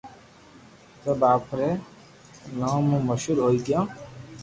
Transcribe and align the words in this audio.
سب 1.03 1.19
آپري 1.33 1.69
نوم 2.59 2.81
مون 2.89 3.01
مݾھور 3.07 3.37
ھوئي 3.43 3.59
گيو 3.65 3.81